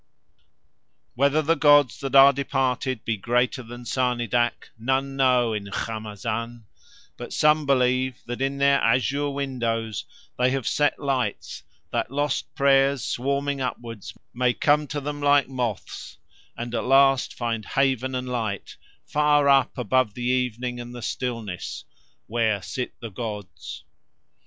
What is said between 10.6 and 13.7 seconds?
set lights that lost prayers swarming